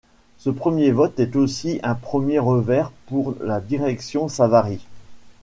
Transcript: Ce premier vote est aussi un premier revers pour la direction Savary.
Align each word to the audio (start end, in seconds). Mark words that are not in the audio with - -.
Ce 0.39 0.49
premier 0.49 0.89
vote 0.89 1.19
est 1.19 1.35
aussi 1.35 1.79
un 1.83 1.93
premier 1.93 2.39
revers 2.39 2.89
pour 3.05 3.35
la 3.39 3.61
direction 3.61 4.27
Savary. 4.29 4.83